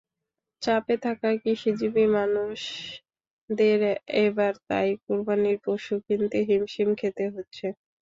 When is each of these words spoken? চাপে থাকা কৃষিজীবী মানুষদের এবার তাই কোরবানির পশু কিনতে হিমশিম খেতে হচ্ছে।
চাপে 0.61 0.95
থাকা 1.03 1.29
কৃষিজীবী 1.41 2.05
মানুষদের 2.15 3.81
এবার 4.21 4.53
তাই 4.67 4.89
কোরবানির 5.03 5.57
পশু 5.65 5.93
কিনতে 6.05 6.37
হিমশিম 6.49 6.89
খেতে 6.99 7.25
হচ্ছে। 7.33 7.65